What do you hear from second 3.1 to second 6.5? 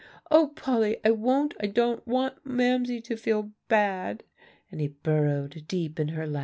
feel bad" and he burrowed deep in her lap.